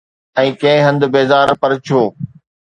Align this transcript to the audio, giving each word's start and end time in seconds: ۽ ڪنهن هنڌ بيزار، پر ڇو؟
۽ 0.41 0.47
ڪنهن 0.61 0.81
هنڌ 0.87 1.01
بيزار، 1.17 1.55
پر 1.63 1.71
ڇو؟ 1.85 2.01